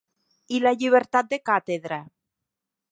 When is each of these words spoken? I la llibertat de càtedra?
I 0.57 0.61
la 0.63 0.71
llibertat 0.79 1.31
de 1.35 1.41
càtedra? 1.51 2.03